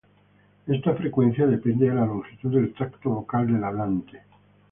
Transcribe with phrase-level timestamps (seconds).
[0.65, 4.23] Esta frecuencia depende de la longitud del tracto vocal del hablante.